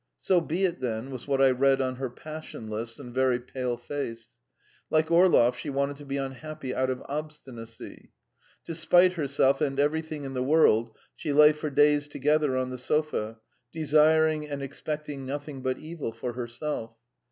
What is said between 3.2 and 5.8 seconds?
pale face. Like Orlov, she